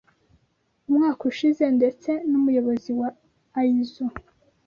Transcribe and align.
umwaka 0.89 1.21
ushize, 1.31 1.63
ndetse 1.77 2.09
n’umuyobozi 2.29 2.91
wa 2.99 3.09
ISO 3.79 4.05